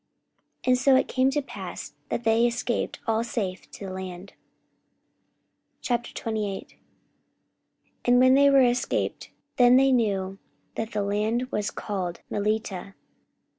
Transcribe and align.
And 0.63 0.79
so 0.79 0.95
it 0.95 1.07
came 1.07 1.29
to 1.29 1.43
pass, 1.43 1.93
that 2.09 2.23
they 2.23 2.47
escaped 2.47 2.99
all 3.05 3.23
safe 3.23 3.69
to 3.69 3.87
land. 3.87 4.33
44:028:001 5.83 6.73
And 8.05 8.17
when 8.17 8.33
they 8.33 8.49
were 8.49 8.63
escaped, 8.65 9.29
then 9.57 9.75
they 9.75 9.91
knew 9.91 10.39
that 10.73 10.93
the 10.93 11.01
island 11.01 11.51
was 11.51 11.69
called 11.69 12.21
Melita. 12.31 12.95